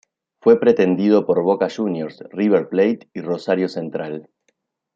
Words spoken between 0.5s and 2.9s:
pretendido por Boca Juniors, River